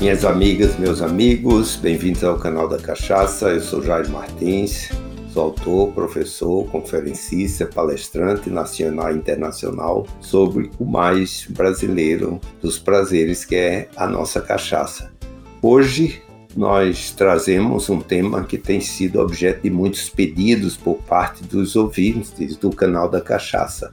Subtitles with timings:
[0.00, 3.50] Minhas amigas, meus amigos, bem-vindos ao canal da Cachaça.
[3.50, 4.88] Eu sou Jair Martins,
[5.30, 13.54] sou autor, professor, conferencista, palestrante nacional e internacional sobre o mais brasileiro dos prazeres que
[13.54, 15.12] é a nossa cachaça.
[15.60, 16.22] Hoje
[16.56, 22.56] nós trazemos um tema que tem sido objeto de muitos pedidos por parte dos ouvintes
[22.56, 23.92] do canal da Cachaça.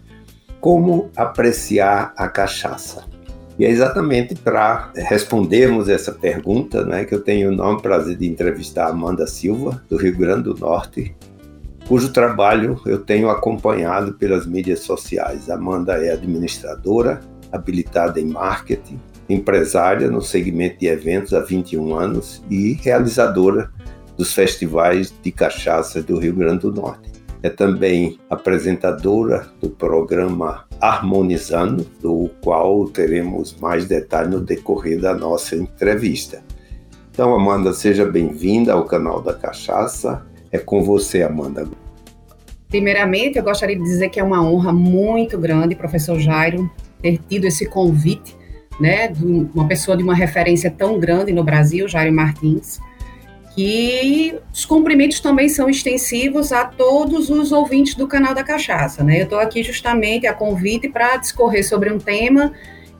[0.61, 3.16] Como apreciar a cachaça?
[3.59, 8.27] E é exatamente para respondermos essa pergunta né, que eu tenho o enorme prazer de
[8.27, 11.15] entrevistar a Amanda Silva, do Rio Grande do Norte,
[11.87, 15.49] cujo trabalho eu tenho acompanhado pelas mídias sociais.
[15.49, 17.19] Amanda é administradora,
[17.51, 23.71] habilitada em marketing, empresária no segmento de eventos há 21 anos e realizadora
[24.15, 27.16] dos festivais de cachaça do Rio Grande do Norte.
[27.43, 35.55] É também apresentadora do programa Harmonizando, do qual teremos mais detalhes no decorrer da nossa
[35.55, 36.43] entrevista.
[37.11, 40.25] Então, Amanda, seja bem-vinda ao canal da Cachaça.
[40.52, 41.67] É com você, Amanda.
[42.69, 46.69] Primeiramente, eu gostaria de dizer que é uma honra muito grande, professor Jairo,
[47.02, 48.35] ter tido esse convite,
[48.80, 52.80] né, de uma pessoa de uma referência tão grande no Brasil, Jairo Martins,
[53.58, 59.03] e os cumprimentos também são extensivos a todos os ouvintes do canal da Cachaça.
[59.03, 59.19] Né?
[59.19, 62.53] Eu estou aqui justamente a convite para discorrer sobre um tema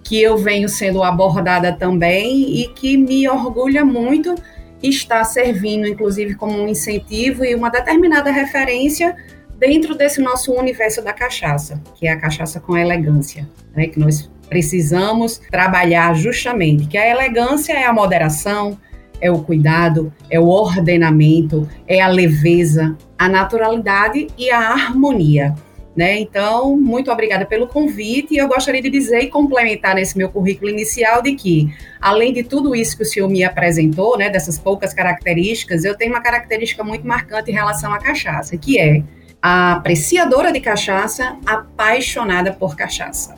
[0.03, 4.33] que eu venho sendo abordada também e que me orgulha muito
[4.81, 9.16] estar servindo, inclusive, como um incentivo e uma determinada referência
[9.59, 13.88] dentro desse nosso universo da cachaça, que é a cachaça com elegância, né?
[13.88, 18.77] que nós precisamos trabalhar justamente, que a elegância é a moderação,
[19.21, 25.55] é o cuidado, é o ordenamento, é a leveza, a naturalidade e a harmonia.
[25.95, 26.19] Né?
[26.19, 30.69] Então, muito obrigada pelo convite e eu gostaria de dizer e complementar nesse meu currículo
[30.69, 34.93] inicial de que, além de tudo isso que o senhor me apresentou, né, dessas poucas
[34.93, 39.02] características, eu tenho uma característica muito marcante em relação à cachaça, que é
[39.42, 43.36] a apreciadora de cachaça apaixonada por cachaça.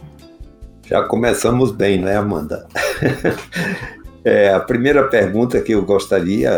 [0.86, 2.68] Já começamos bem, né, Amanda?
[4.24, 6.52] É, a primeira pergunta que eu gostaria,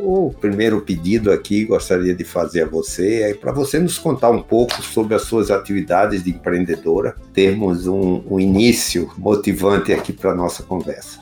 [0.00, 4.40] o primeiro pedido aqui, gostaria de fazer a você, é para você nos contar um
[4.40, 10.34] pouco sobre as suas atividades de empreendedora, termos um, um início motivante aqui para a
[10.34, 11.18] nossa conversa.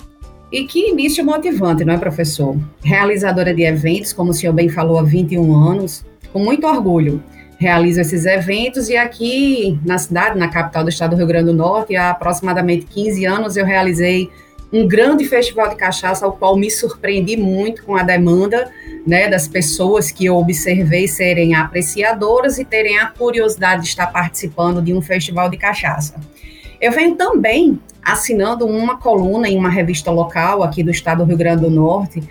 [0.52, 2.56] E que início motivante, não é, professor?
[2.82, 7.22] Realizadora de eventos, como o senhor bem falou, há 21 anos, com muito orgulho
[7.60, 11.52] realizo esses eventos e aqui na cidade, na capital do estado do Rio Grande do
[11.52, 14.30] Norte, há aproximadamente 15 anos eu realizei
[14.72, 18.70] um grande festival de cachaça, ao qual me surpreendi muito com a demanda
[19.06, 24.80] né, das pessoas que eu observei serem apreciadoras e terem a curiosidade de estar participando
[24.80, 26.14] de um festival de cachaça.
[26.80, 31.36] Eu venho também assinando uma coluna em uma revista local aqui do estado do Rio
[31.36, 32.22] Grande do Norte,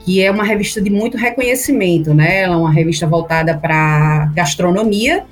[0.00, 2.42] que é uma revista de muito reconhecimento, né?
[2.42, 5.24] Ela é uma revista voltada para gastronomia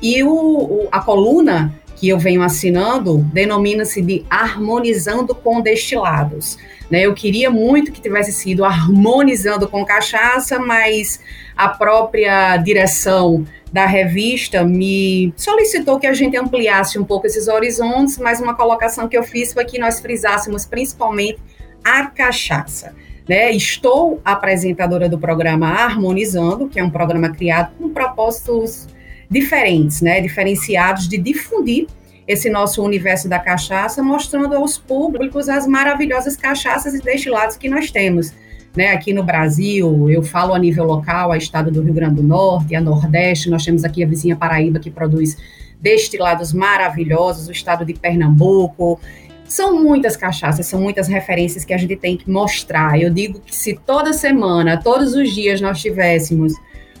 [0.00, 6.58] e o, o, a coluna que eu venho assinando denomina-se de Harmonizando com Destilados.
[6.90, 7.02] Né?
[7.02, 11.20] Eu queria muito que tivesse sido Harmonizando com Cachaça, mas
[11.56, 18.18] a própria direção da revista me solicitou que a gente ampliasse um pouco esses horizontes,
[18.18, 21.38] mas uma colocação que eu fiz foi que nós frisássemos principalmente
[21.84, 22.96] a cachaça.
[23.28, 23.52] Né?
[23.52, 28.88] Estou apresentadora do programa Harmonizando, que é um programa criado com propósitos
[29.32, 31.86] diferentes, né, diferenciados de difundir
[32.28, 37.90] esse nosso universo da cachaça, mostrando aos públicos as maravilhosas cachaças e destilados que nós
[37.90, 38.32] temos.
[38.74, 42.22] Né, aqui no Brasil, eu falo a nível local, a estado do Rio Grande do
[42.22, 45.36] Norte, a Nordeste, nós temos aqui a vizinha Paraíba que produz
[45.78, 48.98] destilados maravilhosos, o estado de Pernambuco.
[49.44, 52.98] São muitas cachaças, são muitas referências que a gente tem que mostrar.
[52.98, 56.54] Eu digo que se toda semana, todos os dias nós tivéssemos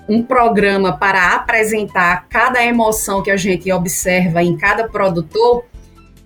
[0.08, 5.64] um programa para apresentar cada emoção que a gente observa em cada produtor,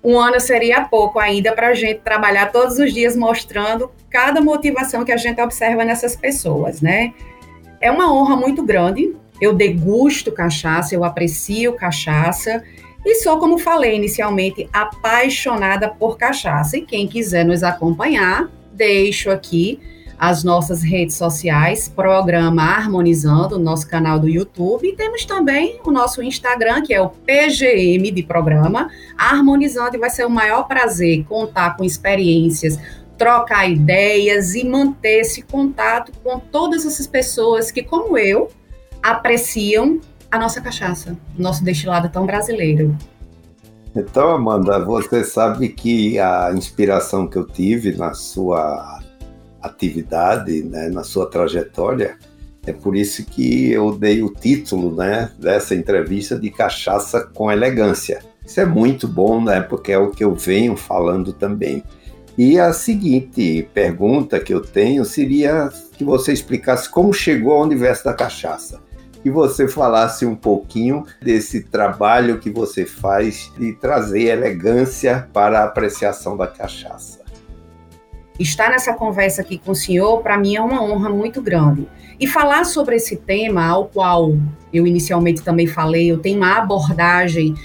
[0.03, 5.03] um ano seria pouco ainda para a gente trabalhar todos os dias mostrando cada motivação
[5.03, 7.13] que a gente observa nessas pessoas, né?
[7.79, 9.15] É uma honra muito grande.
[9.39, 12.63] Eu degusto cachaça, eu aprecio cachaça
[13.05, 16.77] e sou, como falei inicialmente, apaixonada por cachaça.
[16.77, 19.79] E quem quiser nos acompanhar, deixo aqui
[20.19, 26.23] as nossas redes sociais, programa Harmonizando, nosso canal do YouTube, e temos também o nosso
[26.23, 31.77] Instagram, que é o PGM de programa, Harmonizando, e vai ser o maior prazer contar
[31.77, 32.79] com experiências,
[33.17, 38.49] trocar ideias e manter esse contato com todas essas pessoas que, como eu,
[39.01, 39.99] apreciam
[40.31, 42.95] a nossa cachaça, nosso destilado tão brasileiro.
[43.95, 48.96] Então, Amanda, você sabe que a inspiração que eu tive na sua
[49.61, 52.17] atividade, né, na sua trajetória.
[52.65, 58.19] É por isso que eu dei o título né, dessa entrevista de Cachaça com Elegância.
[58.45, 61.83] Isso é muito bom, né, porque é o que eu venho falando também.
[62.37, 68.05] E a seguinte pergunta que eu tenho seria que você explicasse como chegou ao universo
[68.05, 68.79] da cachaça.
[69.23, 75.63] Que você falasse um pouquinho desse trabalho que você faz de trazer elegância para a
[75.65, 77.26] apreciação da cachaça.
[78.39, 81.87] Estar nessa conversa aqui com o senhor, para mim, é uma honra muito grande.
[82.19, 84.35] E falar sobre esse tema, ao qual
[84.73, 87.55] eu inicialmente também falei, eu tenho uma abordagem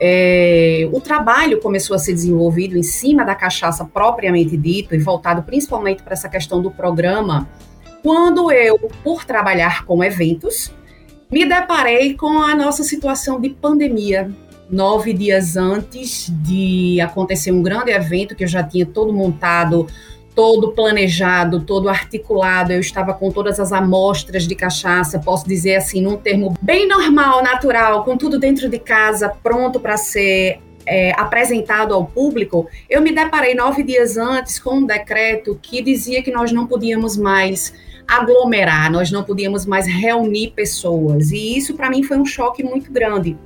[0.00, 5.42] é, o trabalho começou a ser desenvolvido em cima da cachaça propriamente dito e voltado
[5.42, 7.48] principalmente para essa questão do programa,
[8.02, 10.72] quando eu, por trabalhar com eventos,
[11.30, 14.30] me deparei com a nossa situação de pandemia.
[14.70, 19.86] Nove dias antes de acontecer um grande evento que eu já tinha todo montado
[20.38, 22.72] todo planejado, todo articulado.
[22.72, 27.42] Eu estava com todas as amostras de cachaça, posso dizer assim, num termo bem normal,
[27.42, 33.10] natural, com tudo dentro de casa, pronto para ser é, apresentado ao público, eu me
[33.10, 37.74] deparei nove dias antes com um decreto que dizia que nós não podíamos mais
[38.06, 41.32] aglomerar, nós não podíamos mais reunir pessoas.
[41.32, 43.36] E isso para mim foi um choque muito grande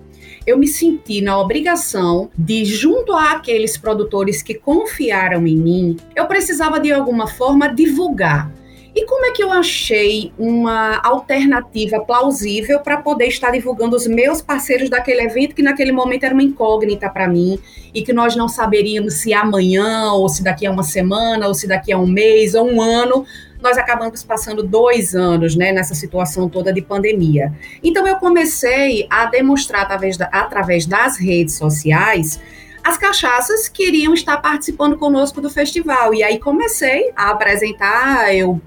[0.46, 6.80] eu me senti na obrigação de, junto àqueles produtores que confiaram em mim, eu precisava
[6.80, 8.50] de alguma forma divulgar.
[8.94, 14.42] E como é que eu achei uma alternativa plausível para poder estar divulgando os meus
[14.42, 17.58] parceiros daquele evento, que naquele momento era uma incógnita para mim,
[17.94, 21.66] e que nós não saberíamos se amanhã, ou se daqui a uma semana, ou se
[21.66, 23.24] daqui a um mês, ou um ano,
[23.62, 27.52] nós acabamos passando dois anos né, nessa situação toda de pandemia.
[27.82, 32.40] Então, eu comecei a demonstrar através, da, através das redes sociais
[32.84, 36.12] as cachaças que iriam estar participando conosco do festival.
[36.12, 38.60] E aí comecei a apresentar, eu,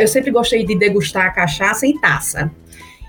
[0.00, 2.50] eu sempre gostei de degustar a cachaça em taça.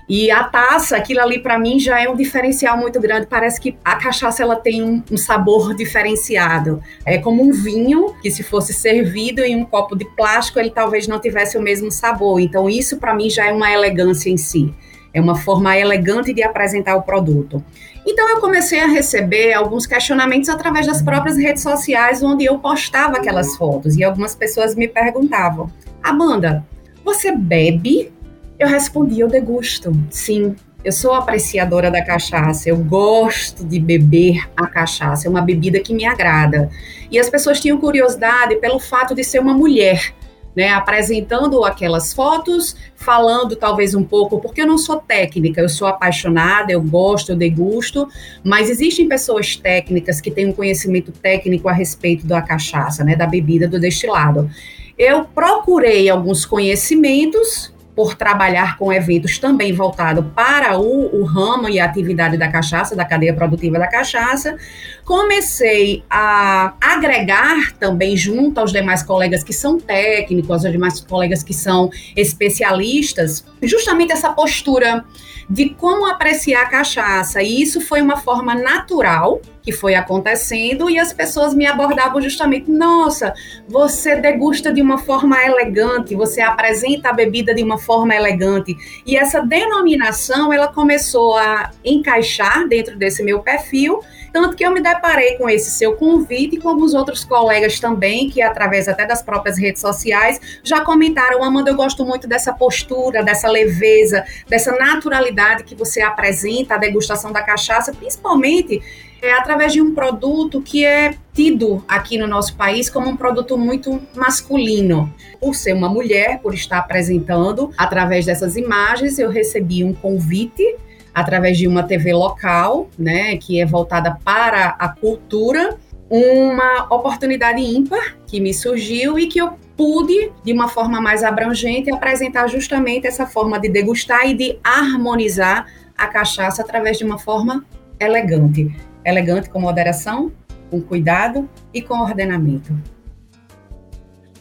[0.08, 3.26] E a taça, aquilo ali para mim já é um diferencial muito grande.
[3.26, 6.82] Parece que a cachaça ela tem um, um, sabor diferenciado.
[7.06, 11.08] É como um vinho que se fosse servido em um copo de plástico, ele talvez
[11.08, 12.38] não tivesse o mesmo sabor.
[12.38, 14.74] Então isso para mim já é uma elegância em si.
[15.12, 17.64] É uma forma elegante de apresentar o produto.
[18.06, 23.16] Então eu comecei a receber alguns questionamentos através das próprias redes sociais onde eu postava
[23.16, 25.70] aquelas fotos e algumas pessoas me perguntavam:
[26.02, 26.66] "Amanda,
[27.02, 28.12] você bebe
[28.58, 29.92] eu respondi, eu degusto.
[30.10, 30.54] Sim,
[30.84, 35.94] eu sou apreciadora da cachaça, eu gosto de beber a cachaça, é uma bebida que
[35.94, 36.70] me agrada.
[37.10, 40.14] E as pessoas tinham curiosidade pelo fato de ser uma mulher,
[40.54, 45.88] né, apresentando aquelas fotos, falando talvez um pouco, porque eu não sou técnica, eu sou
[45.88, 48.06] apaixonada, eu gosto, eu degusto,
[48.44, 53.26] mas existem pessoas técnicas que têm um conhecimento técnico a respeito da cachaça, né, da
[53.26, 54.48] bebida, do destilado.
[54.96, 61.78] Eu procurei alguns conhecimentos por trabalhar com eventos também voltado para o, o, ramo e
[61.78, 64.56] a atividade da cachaça, da cadeia produtiva da cachaça.
[65.04, 71.52] Comecei a agregar também junto aos demais colegas que são técnicos, aos demais colegas que
[71.52, 75.04] são especialistas, justamente essa postura
[75.48, 77.42] de como apreciar a cachaça.
[77.42, 82.70] E isso foi uma forma natural que foi acontecendo e as pessoas me abordavam justamente:
[82.70, 83.34] nossa,
[83.68, 88.76] você degusta de uma forma elegante, você apresenta a bebida de uma forma elegante.
[89.06, 94.00] E essa denominação ela começou a encaixar dentro desse meu perfil.
[94.34, 98.28] Tanto que eu me deparei com esse seu convite e com alguns outros colegas também,
[98.28, 103.22] que através até das próprias redes sociais, já comentaram: Amanda, eu gosto muito dessa postura,
[103.22, 108.82] dessa leveza, dessa naturalidade que você apresenta, a degustação da cachaça, principalmente
[109.22, 113.56] é, através de um produto que é tido aqui no nosso país como um produto
[113.56, 115.14] muito masculino.
[115.40, 120.74] Por ser uma mulher, por estar apresentando, através dessas imagens, eu recebi um convite
[121.14, 125.76] através de uma TV local, né, que é voltada para a cultura,
[126.10, 131.92] uma oportunidade ímpar que me surgiu e que eu pude, de uma forma mais abrangente,
[131.92, 135.66] apresentar justamente essa forma de degustar e de harmonizar
[135.96, 137.64] a cachaça através de uma forma
[137.98, 140.32] elegante elegante com moderação,
[140.70, 142.76] com cuidado e com ordenamento.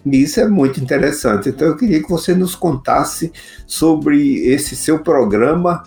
[0.05, 1.49] Isso é muito interessante.
[1.49, 3.31] Então eu queria que você nos contasse
[3.65, 5.83] sobre esse seu programa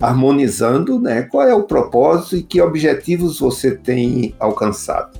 [0.00, 1.22] harmonizando, né?
[1.22, 5.18] Qual é o propósito e que objetivos você tem alcançado?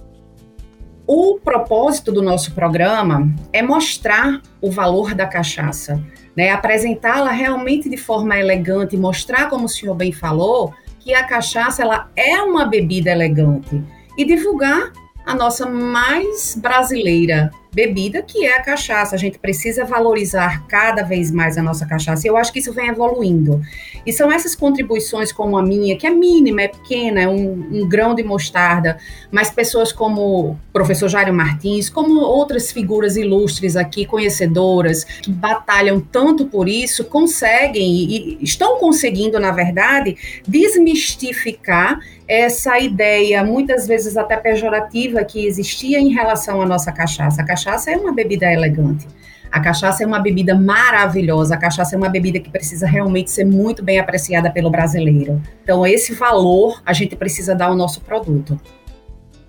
[1.06, 6.02] O propósito do nosso programa é mostrar o valor da cachaça,
[6.36, 6.50] né?
[6.50, 12.10] Apresentá-la realmente de forma elegante, mostrar como o senhor bem falou, que a cachaça ela
[12.16, 13.80] é uma bebida elegante
[14.18, 14.92] e divulgar
[15.24, 19.14] a nossa mais brasileira bebida, que é a cachaça.
[19.14, 22.26] A gente precisa valorizar cada vez mais a nossa cachaça.
[22.26, 23.60] E eu acho que isso vem evoluindo.
[24.06, 27.86] E são essas contribuições como a minha, que é mínima, é pequena, é um, um
[27.86, 28.96] grão de mostarda,
[29.30, 36.00] mas pessoas como o professor Jairo Martins, como outras figuras ilustres aqui, conhecedoras, que batalham
[36.00, 40.16] tanto por isso, conseguem e estão conseguindo, na verdade,
[40.48, 47.42] desmistificar essa ideia, muitas vezes até pejorativa, que existia em relação à nossa cachaça.
[47.42, 49.08] A cachaça é uma bebida elegante.
[49.50, 53.44] A cachaça é uma bebida maravilhosa, a cachaça é uma bebida que precisa realmente ser
[53.44, 55.42] muito bem apreciada pelo brasileiro.
[55.64, 58.60] Então, esse valor a gente precisa dar ao nosso produto.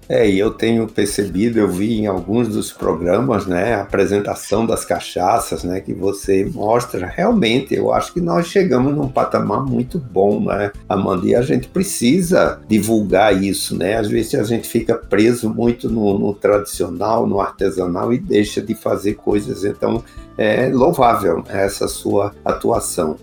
[0.09, 4.85] É, e eu tenho percebido, eu vi em alguns dos programas, né, a apresentação das
[4.85, 10.39] cachaças, né, que você mostra, realmente, eu acho que nós chegamos num patamar muito bom,
[10.39, 15.53] né, Amanda, e a gente precisa divulgar isso, né, às vezes a gente fica preso
[15.53, 20.01] muito no, no tradicional, no artesanal e deixa de fazer coisas, então
[20.37, 23.17] é louvável essa sua atuação.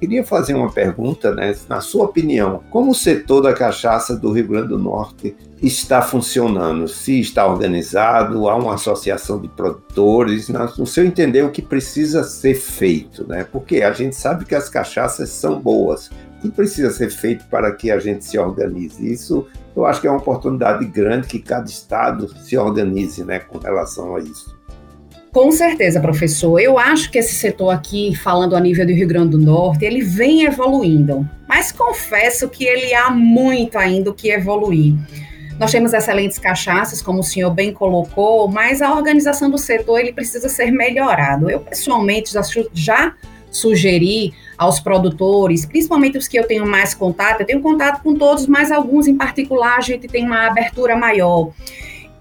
[0.00, 1.54] Queria fazer uma pergunta, né?
[1.68, 6.88] Na sua opinião, como o setor da cachaça do Rio Grande do Norte está funcionando?
[6.88, 12.54] Se está organizado, há uma associação de produtores, no seu entender, o que precisa ser
[12.54, 13.44] feito, né?
[13.44, 16.10] Porque a gente sabe que as cachaças são boas.
[16.38, 19.06] O que precisa ser feito para que a gente se organize?
[19.06, 23.58] Isso eu acho que é uma oportunidade grande que cada estado se organize, né, com
[23.58, 24.58] relação a isso.
[25.32, 26.58] Com certeza, professor.
[26.58, 30.02] Eu acho que esse setor aqui, falando a nível do Rio Grande do Norte, ele
[30.02, 31.28] vem evoluindo.
[31.48, 34.94] Mas confesso que ele há muito ainda o que evoluir.
[35.56, 40.12] Nós temos excelentes cachaças, como o senhor bem colocou, mas a organização do setor ele
[40.12, 41.48] precisa ser melhorado.
[41.48, 42.40] Eu pessoalmente já,
[42.72, 43.14] já
[43.50, 48.46] sugeri aos produtores, principalmente os que eu tenho mais contato, eu tenho contato com todos,
[48.46, 51.50] mas alguns em particular a gente tem uma abertura maior.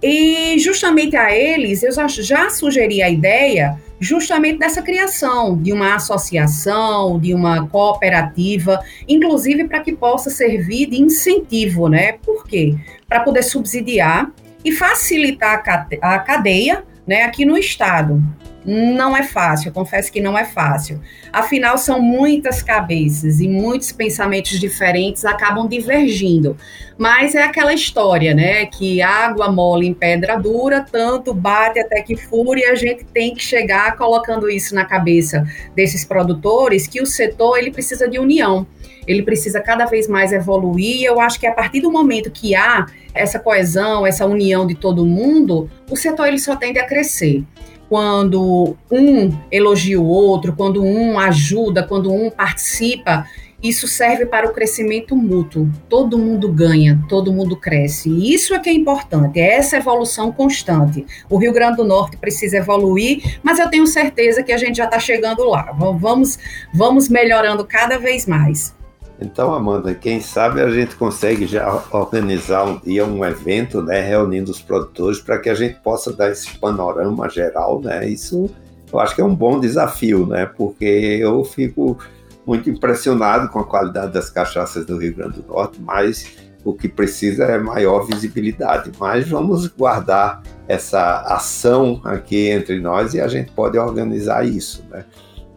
[0.01, 7.19] E justamente a eles, eu já sugeri a ideia justamente dessa criação de uma associação,
[7.19, 12.13] de uma cooperativa, inclusive para que possa servir de incentivo, né?
[12.13, 12.75] Por quê?
[13.07, 14.31] Para poder subsidiar
[14.63, 15.63] e facilitar
[16.01, 18.23] a cadeia né, aqui no Estado.
[18.65, 20.99] Não é fácil, confesso que não é fácil.
[21.31, 26.57] Afinal, são muitas cabeças e muitos pensamentos diferentes acabam divergindo.
[26.97, 28.65] Mas é aquela história, né?
[28.65, 33.33] Que água mole em pedra dura, tanto bate até que fura, e a gente tem
[33.33, 38.67] que chegar colocando isso na cabeça desses produtores que o setor ele precisa de união.
[39.07, 41.03] Ele precisa cada vez mais evoluir.
[41.03, 45.05] Eu acho que a partir do momento que há essa coesão, essa união de todo
[45.05, 47.43] mundo, o setor ele só tende a crescer
[47.89, 53.25] quando um elogia o outro, quando um ajuda, quando um participa,
[53.61, 55.69] isso serve para o crescimento mútuo.
[55.89, 58.09] Todo mundo ganha, todo mundo cresce.
[58.09, 61.05] E isso é que é importante, é essa evolução constante.
[61.29, 64.85] O Rio Grande do Norte precisa evoluir, mas eu tenho certeza que a gente já
[64.85, 65.73] está chegando lá.
[65.73, 66.39] Vamos,
[66.73, 68.78] vamos melhorando cada vez mais.
[69.21, 74.49] Então, Amanda, quem sabe a gente consegue já organizar um dia um evento, né, reunindo
[74.49, 78.07] os produtores para que a gente possa dar esse panorama geral, né?
[78.07, 78.49] Isso
[78.91, 80.45] eu acho que é um bom desafio, né?
[80.45, 81.97] Porque eu fico
[82.45, 86.87] muito impressionado com a qualidade das cachaças do Rio Grande do Norte, mas o que
[86.87, 88.91] precisa é maior visibilidade.
[88.99, 95.05] Mas vamos guardar essa ação aqui entre nós e a gente pode organizar isso, né?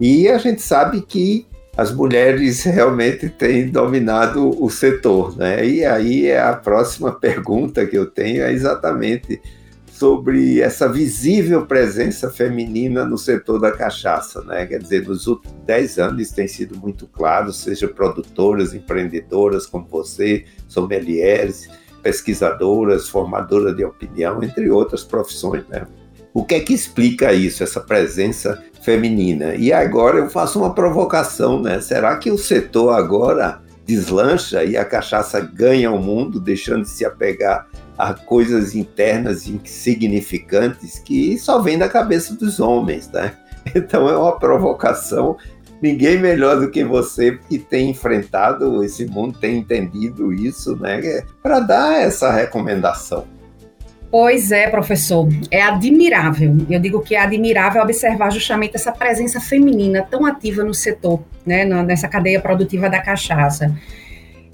[0.00, 5.66] E a gente sabe que as mulheres realmente têm dominado o setor, né?
[5.66, 9.40] E aí é a próxima pergunta que eu tenho é exatamente
[9.90, 14.66] sobre essa visível presença feminina no setor da cachaça, né?
[14.66, 20.44] Quer dizer, nos últimos 10 anos tem sido muito claro, seja produtoras, empreendedoras como você,
[20.68, 21.68] sommeliers,
[22.02, 25.86] pesquisadoras, formadoras de opinião, entre outras profissões, né?
[26.34, 29.54] O que é que explica isso, essa presença feminina?
[29.54, 31.80] E agora eu faço uma provocação, né?
[31.80, 37.04] Será que o setor agora deslancha e a cachaça ganha o mundo, deixando de se
[37.04, 37.66] apegar
[37.98, 43.34] a coisas internas insignificantes que só vem da cabeça dos homens, né?
[43.76, 45.36] Então é uma provocação.
[45.80, 51.22] Ninguém melhor do que você que tem enfrentado esse mundo, tem entendido isso, né?
[51.40, 53.24] Para dar essa recomendação.
[54.12, 56.54] Pois é, professor, é admirável.
[56.68, 61.64] Eu digo que é admirável observar justamente essa presença feminina tão ativa no setor, né,
[61.64, 63.74] nessa cadeia produtiva da cachaça.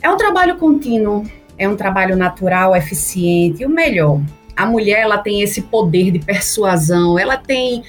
[0.00, 1.24] É um trabalho contínuo,
[1.58, 4.20] é um trabalho natural, eficiente, e o melhor,
[4.56, 7.82] a mulher ela tem esse poder de persuasão, ela tem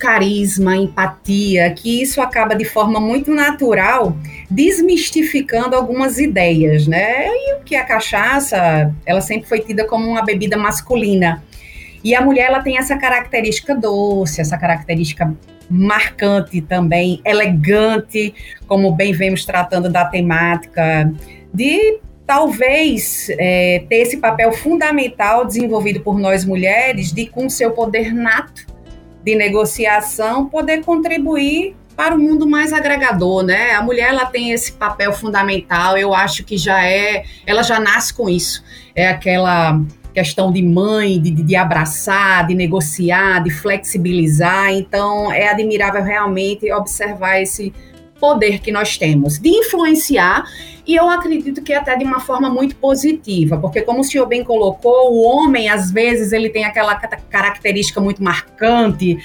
[0.00, 4.16] carisma, empatia, que isso acaba de forma muito natural
[4.50, 7.26] desmistificando algumas ideias, né?
[7.28, 11.44] E o que a cachaça, ela sempre foi tida como uma bebida masculina.
[12.02, 15.36] E a mulher ela tem essa característica doce, essa característica
[15.68, 18.34] marcante também, elegante,
[18.66, 21.12] como bem vemos tratando da temática,
[21.52, 28.14] de talvez é, ter esse papel fundamental desenvolvido por nós mulheres, de com seu poder
[28.14, 28.69] nato
[29.22, 33.72] de negociação, poder contribuir para o um mundo mais agregador, né?
[33.72, 38.14] A mulher ela tem esse papel fundamental, eu acho que já é, ela já nasce
[38.14, 38.64] com isso.
[38.94, 39.78] É aquela
[40.14, 44.72] questão de mãe, de, de abraçar, de negociar, de flexibilizar.
[44.72, 47.72] Então, é admirável realmente observar esse
[48.20, 50.44] poder que nós temos de influenciar
[50.86, 54.44] e eu acredito que até de uma forma muito positiva, porque como o senhor bem
[54.44, 59.18] colocou, o homem às vezes ele tem aquela característica muito marcante,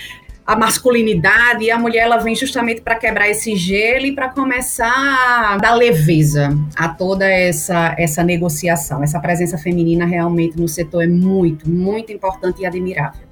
[0.46, 5.54] a masculinidade e a mulher ela vem justamente para quebrar esse gelo e para começar
[5.54, 9.02] a dar leveza a toda essa essa negociação.
[9.02, 13.25] Essa presença feminina realmente no setor é muito, muito importante e admirável.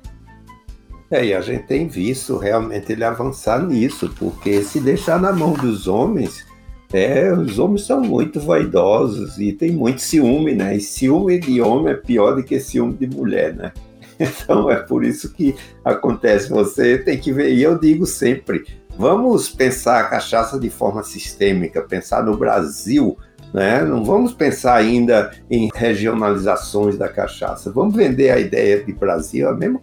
[1.13, 5.53] É, e a gente tem visto realmente ele avançar nisso, porque se deixar na mão
[5.53, 6.43] dos homens,
[6.91, 10.75] é, os homens são muito vaidosos e tem muito ciúme, né?
[10.75, 13.71] E ciúme de homem é pior do que ciúme de mulher, né?
[14.19, 15.55] Então é por isso que
[15.85, 16.49] acontece.
[16.49, 18.63] Você tem que ver, e eu digo sempre:
[18.97, 23.15] vamos pensar a cachaça de forma sistêmica, pensar no Brasil.
[23.53, 23.83] Né?
[23.83, 27.71] Não vamos pensar ainda em regionalizações da cachaça.
[27.71, 29.79] Vamos vender a ideia de Brasil, a mesma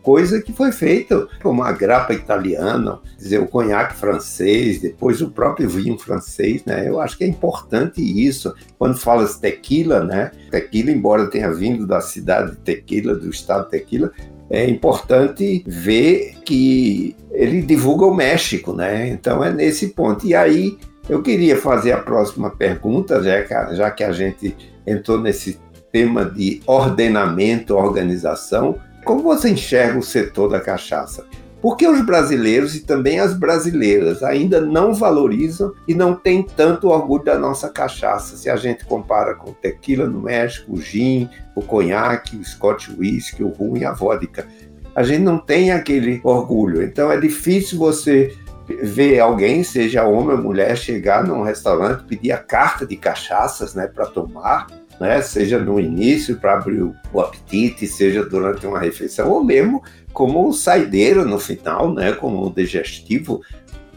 [0.00, 5.68] coisa que foi feita como a grapa italiana, dizer, o conhaque francês, depois o próprio
[5.68, 6.88] vinho francês, né?
[6.88, 8.54] Eu acho que é importante isso.
[8.78, 10.30] Quando fala tequila, né?
[10.50, 14.12] Tequila, embora tenha vindo da cidade de Tequila, do estado de Tequila,
[14.48, 19.08] é importante ver que ele divulga o México, né?
[19.08, 20.26] Então é nesse ponto.
[20.26, 20.76] E aí
[21.10, 25.58] eu queria fazer a próxima pergunta, já que, a gente entrou nesse
[25.90, 28.78] tema de ordenamento, organização.
[29.04, 31.26] Como você enxerga o setor da cachaça?
[31.60, 36.88] Por que os brasileiros e também as brasileiras ainda não valorizam e não têm tanto
[36.88, 38.36] orgulho da nossa cachaça?
[38.36, 43.42] Se a gente compara com tequila no México, o gin, o conhaque, o scotch whisky,
[43.42, 44.46] o rum e a vodka.
[44.94, 46.82] A gente não tem aquele orgulho.
[46.82, 48.34] Então é difícil você
[48.82, 53.86] ver alguém, seja homem ou mulher, chegar num restaurante, pedir a carta de cachaças né,
[53.86, 54.66] para tomar,
[55.00, 60.52] né, seja no início para abrir o apetite, seja durante uma refeição, ou mesmo como
[60.52, 63.40] saideiro no final, né, como digestivo.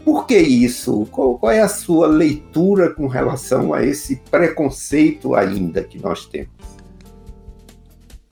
[0.04, 1.06] Por que isso?
[1.10, 6.73] Qual, qual é a sua leitura com relação a esse preconceito ainda que nós temos?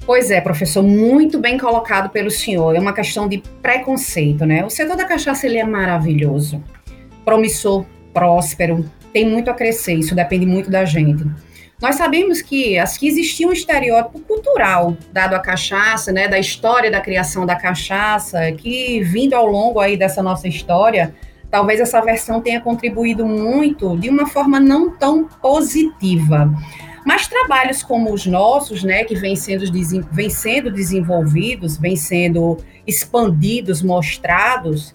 [0.05, 2.75] Pois é, professor, muito bem colocado pelo senhor.
[2.75, 4.65] É uma questão de preconceito, né?
[4.65, 6.63] O setor da cachaça ele é maravilhoso,
[7.25, 9.95] promissor, próspero, tem muito a crescer.
[9.95, 11.25] Isso depende muito da gente.
[11.81, 17.01] Nós sabemos que, que existia um estereótipo cultural dado à cachaça, né, da história da
[17.01, 21.13] criação da cachaça, que vindo ao longo aí dessa nossa história,
[21.51, 26.53] talvez essa versão tenha contribuído muito de uma forma não tão positiva.
[27.05, 29.65] Mas trabalhos como os nossos, né, que vêm sendo,
[30.11, 34.93] vem sendo desenvolvidos, vêm sendo expandidos, mostrados,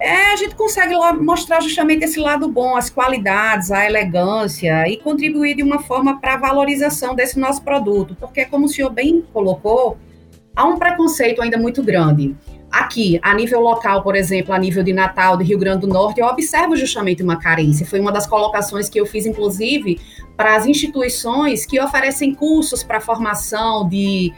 [0.00, 5.56] é, a gente consegue mostrar justamente esse lado bom, as qualidades, a elegância e contribuir
[5.56, 9.98] de uma forma para a valorização desse nosso produto, porque como o senhor bem colocou,
[10.54, 12.36] há um preconceito ainda muito grande.
[12.70, 16.20] Aqui, a nível local, por exemplo, a nível de Natal, de Rio Grande do Norte,
[16.20, 17.86] eu observo justamente uma carência.
[17.86, 19.98] Foi uma das colocações que eu fiz, inclusive,
[20.36, 24.32] para as instituições que oferecem cursos para formação de,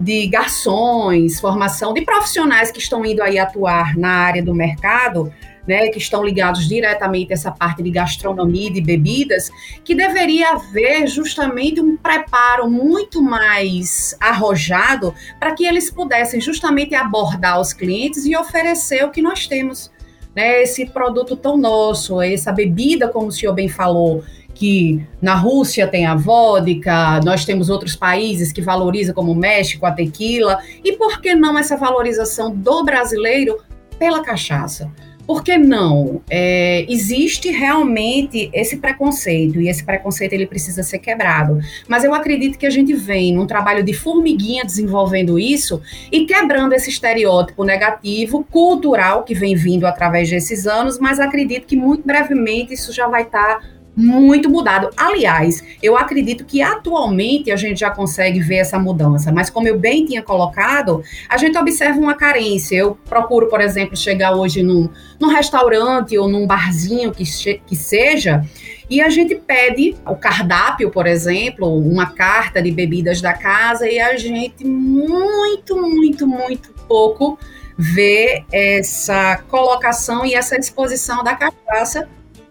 [0.00, 5.30] de garçons, formação de profissionais que estão indo aí atuar na área do mercado
[5.66, 9.50] né, que estão ligados diretamente a essa parte de gastronomia e de bebidas,
[9.84, 17.60] que deveria haver justamente um preparo muito mais arrojado para que eles pudessem justamente abordar
[17.60, 19.92] os clientes e oferecer o que nós temos.
[20.34, 25.86] Né, esse produto tão nosso, essa bebida, como o senhor bem falou, que na Rússia
[25.86, 30.92] tem a vodka, nós temos outros países que valorizam, como o México, a tequila, e
[30.92, 33.60] por que não essa valorização do brasileiro
[33.98, 34.90] pela cachaça?
[35.26, 36.20] Por que não?
[36.28, 41.58] É, existe realmente esse preconceito e esse preconceito ele precisa ser quebrado.
[41.88, 45.80] Mas eu acredito que a gente vem num trabalho de formiguinha desenvolvendo isso
[46.12, 50.98] e quebrando esse estereótipo negativo cultural que vem vindo através desses anos.
[50.98, 54.90] Mas acredito que muito brevemente isso já vai estar tá muito mudado.
[54.96, 59.78] Aliás, eu acredito que atualmente a gente já consegue ver essa mudança, mas como eu
[59.78, 62.76] bem tinha colocado, a gente observa uma carência.
[62.76, 64.88] Eu procuro, por exemplo, chegar hoje num,
[65.20, 67.24] num restaurante ou num barzinho que,
[67.66, 68.44] que seja,
[68.88, 73.98] e a gente pede o cardápio, por exemplo, uma carta de bebidas da casa e
[73.98, 77.38] a gente muito, muito, muito pouco
[77.76, 82.08] vê essa colocação e essa exposição da cachaça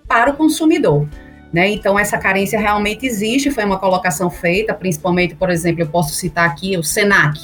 [0.08, 1.08] para o consumidor.
[1.54, 1.70] Né?
[1.70, 6.50] Então, essa carência realmente existe, foi uma colocação feita, principalmente, por exemplo, eu posso citar
[6.50, 7.40] aqui o SENAC.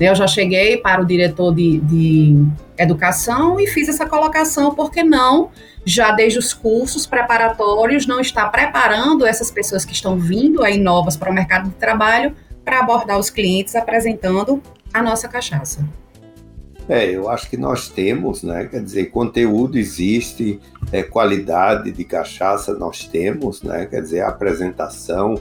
[0.00, 0.08] Né?
[0.08, 2.44] Eu já cheguei para o diretor de, de
[2.76, 5.50] educação e fiz essa colocação, porque não,
[5.86, 11.16] já desde os cursos preparatórios, não está preparando essas pessoas que estão vindo aí novas
[11.16, 14.60] para o mercado de trabalho para abordar os clientes apresentando
[14.92, 15.86] a nossa cachaça.
[16.88, 18.66] É, eu acho que nós temos, né?
[18.66, 20.60] Quer dizer, conteúdo existe,
[20.92, 23.86] é, qualidade de cachaça nós temos, né?
[23.86, 25.40] Quer dizer, apresentação,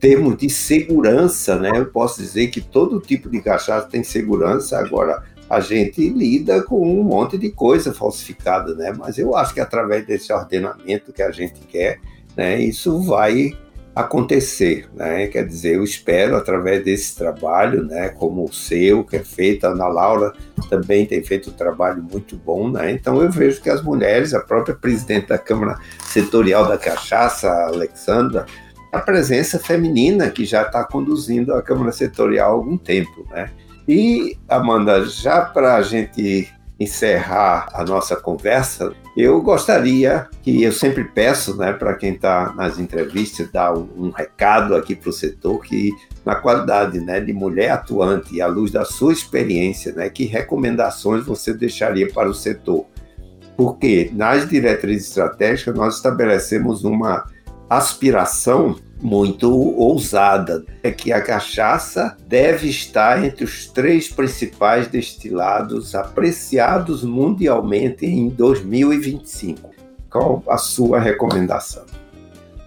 [0.00, 1.70] termos de segurança, né?
[1.74, 4.78] Eu posso dizer que todo tipo de cachaça tem segurança.
[4.78, 8.92] Agora, a gente lida com um monte de coisa falsificada, né?
[8.96, 12.00] Mas eu acho que através desse ordenamento que a gente quer,
[12.36, 12.60] né?
[12.60, 13.56] Isso vai
[13.96, 15.26] acontecer, né?
[15.28, 19.70] Quer dizer, eu espero através desse trabalho, né, como o seu, que é feito, a
[19.70, 20.34] Ana Laura
[20.68, 22.92] também tem feito um trabalho muito bom, né?
[22.92, 27.68] Então eu vejo que as mulheres, a própria presidente da Câmara Setorial da Cachaça, a
[27.68, 28.44] Alexandra,
[28.92, 33.50] a presença feminina que já está conduzindo a Câmara Setorial há algum tempo, né?
[33.88, 41.02] E Amanda, já para a gente encerrar a nossa conversa, eu gostaria que eu sempre
[41.04, 45.62] peço, né, para quem está nas entrevistas, dar um, um recado aqui para o setor
[45.62, 45.90] que
[46.24, 51.54] na qualidade, né, de mulher atuante à luz da sua experiência, né, que recomendações você
[51.54, 52.84] deixaria para o setor?
[53.56, 57.24] Porque nas diretrizes estratégicas nós estabelecemos uma
[57.68, 67.04] aspiração muito ousada, é que a cachaça deve estar entre os três principais destilados apreciados
[67.04, 69.70] mundialmente em 2025.
[70.10, 71.84] Qual a sua recomendação?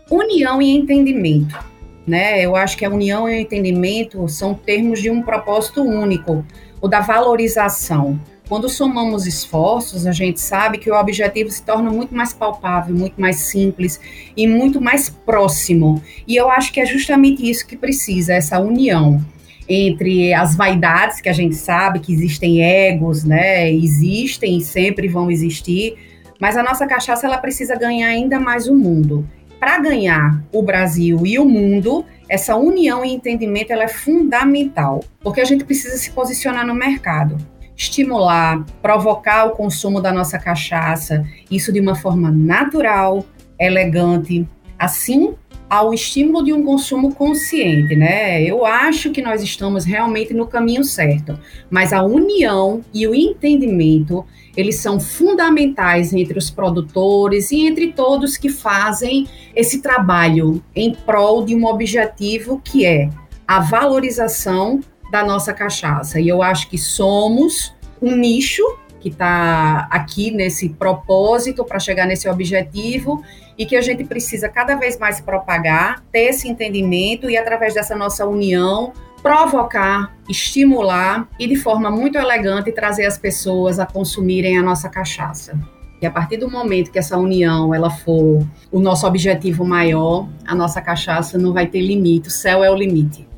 [0.09, 1.57] União e entendimento.
[2.05, 2.43] Né?
[2.43, 6.45] Eu acho que a união e o entendimento são termos de um propósito único,
[6.81, 8.19] o da valorização.
[8.49, 13.21] Quando somamos esforços, a gente sabe que o objetivo se torna muito mais palpável, muito
[13.21, 13.99] mais simples
[14.35, 16.01] e muito mais próximo.
[16.27, 19.23] E eu acho que é justamente isso que precisa, essa união
[19.69, 23.71] entre as vaidades que a gente sabe que existem egos, né?
[23.71, 25.95] Existem e sempre vão existir,
[26.41, 29.29] mas a nossa cachaça ela precisa ganhar ainda mais o mundo.
[29.59, 35.39] Para ganhar o Brasil e o mundo, essa união e entendimento ela é fundamental, porque
[35.39, 37.37] a gente precisa se posicionar no mercado
[37.79, 43.25] estimular, provocar o consumo da nossa cachaça, isso de uma forma natural,
[43.57, 44.45] elegante,
[44.77, 45.33] assim
[45.69, 48.41] ao estímulo de um consumo consciente, né?
[48.41, 51.39] Eu acho que nós estamos realmente no caminho certo,
[51.69, 54.25] mas a união e o entendimento,
[54.57, 61.45] eles são fundamentais entre os produtores e entre todos que fazem esse trabalho em prol
[61.45, 63.07] de um objetivo que é
[63.47, 64.79] a valorização
[65.11, 66.19] da nossa cachaça.
[66.19, 68.63] E eu acho que somos um nicho
[68.99, 73.23] que está aqui nesse propósito para chegar nesse objetivo
[73.57, 77.95] e que a gente precisa cada vez mais propagar, ter esse entendimento e através dessa
[77.95, 84.63] nossa união provocar, estimular e de forma muito elegante trazer as pessoas a consumirem a
[84.63, 85.59] nossa cachaça.
[86.01, 90.55] E a partir do momento que essa união ela for o nosso objetivo maior, a
[90.55, 93.28] nossa cachaça não vai ter limite, o céu é o limite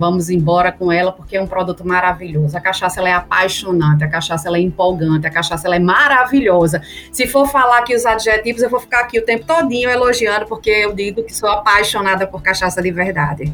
[0.00, 2.56] vamos embora com ela porque é um produto maravilhoso.
[2.56, 6.80] A cachaça ela é apaixonante, a cachaça ela é empolgante, a cachaça ela é maravilhosa.
[7.12, 10.70] Se for falar aqui os adjetivos, eu vou ficar aqui o tempo todinho elogiando porque
[10.70, 13.52] eu digo que sou apaixonada por cachaça de verdade.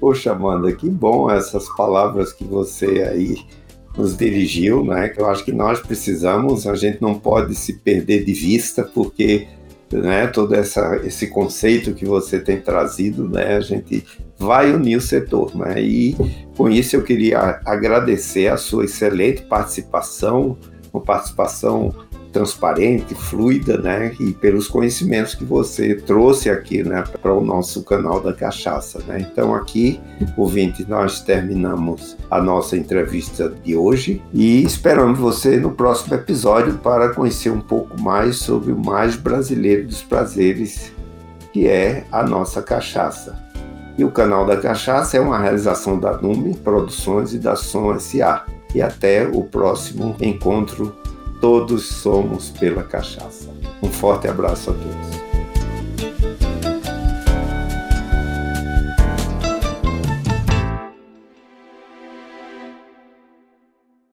[0.00, 3.36] Poxa, Amanda, que bom essas palavras que você aí
[3.94, 5.10] nos dirigiu, né?
[5.10, 9.48] Que eu acho que nós precisamos, a gente não pode se perder de vista porque
[9.92, 14.02] né, todo essa, esse conceito que você tem trazido, né, a gente
[14.42, 15.54] vai unir o setor.
[15.54, 16.16] Né, e
[16.56, 20.58] com isso eu queria agradecer a sua excelente participação,
[20.92, 21.94] uma participação
[22.32, 24.12] transparente, fluida, né?
[24.18, 29.20] E pelos conhecimentos que você trouxe aqui, né, para o nosso canal da cachaça, né?
[29.30, 30.00] Então aqui,
[30.36, 37.10] ouvinte, nós terminamos a nossa entrevista de hoje e esperamos você no próximo episódio para
[37.10, 40.90] conhecer um pouco mais sobre o mais brasileiro dos prazeres,
[41.52, 43.51] que é a nossa cachaça.
[43.96, 48.44] E o canal da Cachaça é uma realização da Nume Produções e da Som SA.
[48.74, 50.96] E até o próximo encontro
[51.42, 53.50] Todos somos pela cachaça.
[53.82, 55.31] Um forte abraço a todos.